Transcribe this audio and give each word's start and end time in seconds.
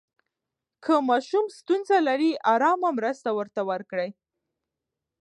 که 0.83 0.93
ماشوم 1.09 1.45
ستونزه 1.57 1.97
لري، 2.07 2.31
آرامه 2.53 2.89
مرسته 2.97 3.29
ورته 3.37 3.61
وکړئ. 3.69 4.09